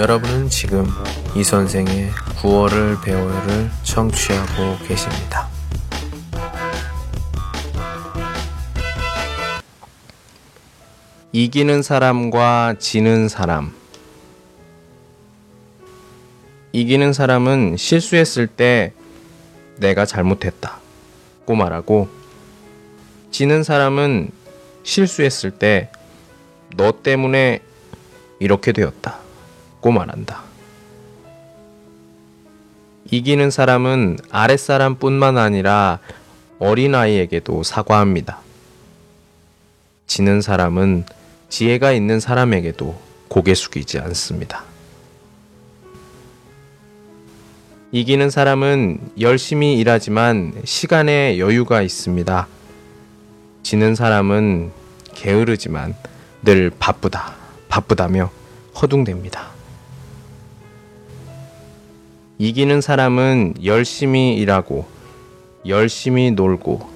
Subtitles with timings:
[0.00, 0.86] 여러분은 지금
[1.36, 5.46] 이 선생의 9월을 배워요를 청취하고 계십니다.
[11.32, 13.74] 이기는 사람과 지는 사람.
[16.72, 18.94] 이기는 사람은 실수했을 때
[19.76, 20.80] 내가 잘못했다.
[21.44, 22.08] 고 말하고,
[23.30, 24.30] 지는 사람은
[24.82, 25.90] 실수했을 때
[26.76, 27.60] 너 때문에
[28.38, 29.19] 이렇게 되었다.
[29.80, 30.42] 고 말한다.
[33.10, 35.98] 이기는 사람은 아랫사람 뿐만 아니라
[36.58, 38.38] 어린아이에게도 사과합니다.
[40.06, 41.04] 지는 사람은
[41.48, 44.64] 지혜가 있는 사람에게도 고개 숙이지 않습니다.
[47.92, 52.46] 이기는 사람은 열심히 일하지만 시간에 여유가 있습니다.
[53.64, 54.70] 지는 사람은
[55.14, 55.94] 게으르지만
[56.42, 57.34] 늘 바쁘다,
[57.68, 58.30] 바쁘다며
[58.74, 59.59] 허둥댑니다.
[62.42, 64.86] 이기는 사람은 열심히 일하고,
[65.66, 66.88] 열심히 놀고,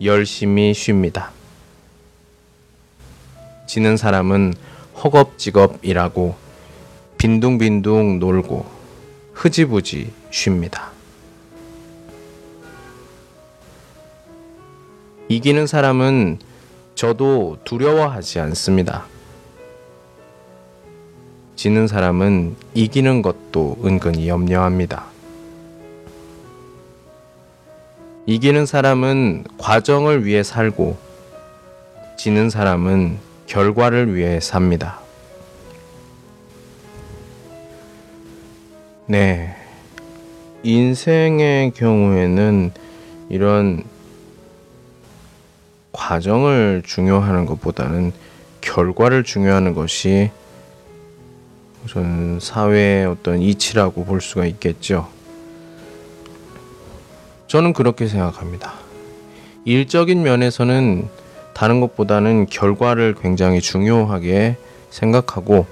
[0.00, 1.32] 열심히 쉽니다.
[3.66, 4.54] 지는 사람은
[5.02, 6.36] 허겁지겁 일하고,
[7.18, 8.66] 빈둥빈둥 놀고,
[9.32, 10.92] 흐지부지 쉽니다.
[15.28, 16.38] 이기는 사람은
[16.94, 19.06] 저도 두려워하지 않습니다.
[21.64, 25.06] 지는 사람은 이기는 것도 은근히 염려합니다.
[28.26, 30.98] 이기는 사람은 과정을 위해 살고,
[32.18, 35.00] 지는 사람은 결과를 위해 삽니다.
[39.06, 39.56] 네.
[40.64, 42.72] 인생의 경우에는
[43.30, 43.84] 이런
[45.92, 48.12] 과정을 중요하는 것보다는
[48.60, 50.30] 결과를 중요하는 것이
[51.84, 55.08] 우선 사회의 어떤 이치라고 볼 수가 있겠죠.
[57.46, 58.72] 저는 그렇게 생각합니다.
[59.64, 61.08] 일적인 면에서는
[61.52, 64.56] 다른 것보다는 결과를 굉장히 중요하게
[64.90, 65.66] 생각하고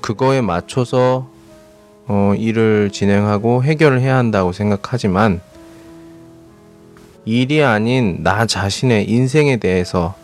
[0.00, 1.28] 그거에 맞춰서
[2.06, 5.40] 어, 일을 진행하고 해결을 해야 한다고 생각하지만
[7.24, 10.14] 일이 아닌 나 자신의 인생에 대해서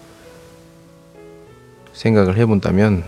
[1.93, 3.05] 생각을 해본다면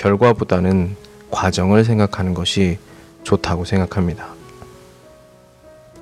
[0.00, 0.96] 결과보다는
[1.30, 2.78] 과정을 생각하는 것이
[3.22, 4.28] 좋다고 생각합니다.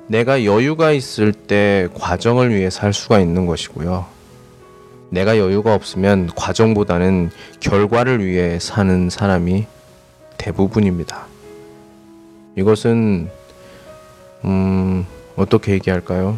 [0.07, 4.05] 내가 여유가 있을 때 과정을 위해 살 수가 있는 것이고요.
[5.09, 7.29] 내가 여유가 없으면 과정보다는
[7.59, 9.65] 결과를 위해 사는 사람이
[10.37, 11.27] 대부분입니다.
[12.55, 13.29] 이것은
[14.45, 15.05] 음,
[15.35, 16.37] 어떻게 얘기할까요?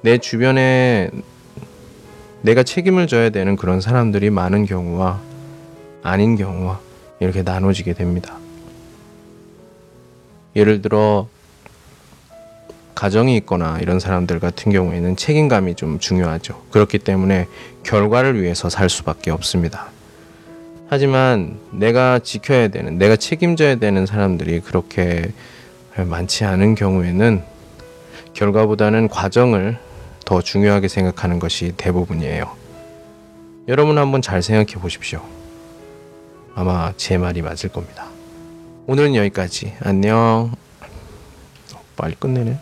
[0.00, 1.10] 내 주변에
[2.42, 5.20] 내가 책임을 져야 되는 그런 사람들이 많은 경우와
[6.02, 6.80] 아닌 경우와
[7.20, 8.36] 이렇게 나눠지게 됩니다.
[10.54, 11.28] 예를 들어
[12.94, 16.62] 가정이 있거나 이런 사람들 같은 경우에는 책임감이 좀 중요하죠.
[16.70, 17.46] 그렇기 때문에
[17.82, 19.88] 결과를 위해서 살 수밖에 없습니다.
[20.88, 25.32] 하지만 내가 지켜야 되는, 내가 책임져야 되는 사람들이 그렇게
[25.96, 27.42] 많지 않은 경우에는
[28.32, 29.78] 결과보다는 과정을
[30.24, 32.50] 더 중요하게 생각하는 것이 대부분이에요.
[33.68, 35.22] 여러분 한번 잘 생각해 보십시오.
[36.58, 38.06] 아마 제 말이 맞을 겁니다.
[38.86, 39.74] 오늘은 여기까지.
[39.80, 40.52] 안녕.
[41.96, 42.58] 빨리 끝내네.